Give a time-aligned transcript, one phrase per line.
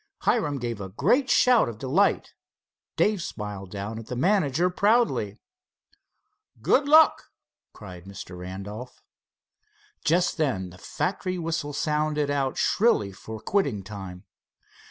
[0.21, 2.33] Hiram gave a great shout of delight.
[2.95, 5.37] Dave smiled down at the manager proudly.
[6.59, 7.25] "Good luck!"
[7.71, 8.35] cried Mr.
[8.35, 9.03] Randolph.
[10.03, 14.23] Just then the factory whistle sounded out shrilly for quitting time.